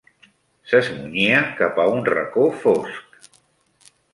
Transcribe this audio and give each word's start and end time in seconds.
S'esmunyia 0.69 1.43
cap 1.61 1.77
a 1.83 1.87
un 1.99 2.03
reco 2.09 2.49
fosc 2.65 3.31